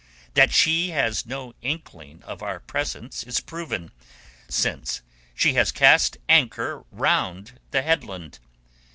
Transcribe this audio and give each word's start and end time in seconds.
That 0.33 0.51
she 0.51 0.89
has 0.89 1.27
no 1.27 1.53
inkling 1.61 2.23
of 2.23 2.41
our 2.41 2.59
presence 2.59 3.21
is 3.21 3.39
proven, 3.39 3.91
since 4.49 5.03
she 5.35 5.53
has 5.53 5.71
cast 5.71 6.17
anchor 6.27 6.83
round 6.89 7.59
the 7.69 7.83
headland. 7.83 8.39